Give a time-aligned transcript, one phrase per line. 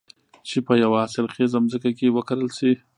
[0.49, 2.71] چې په يوه حاصل خېزه ځمکه کې وکرل شي.